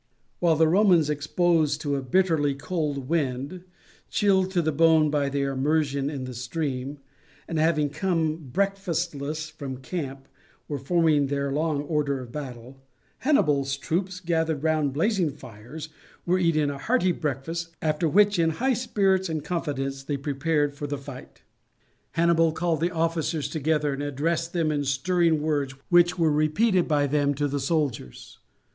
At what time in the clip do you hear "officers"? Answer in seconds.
22.89-23.47